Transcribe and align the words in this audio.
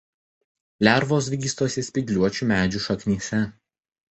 Lervos 0.87 1.27
vystosi 1.35 1.83
spygliuočių 1.91 2.51
medžių 2.53 2.85
šaknyse. 2.87 3.45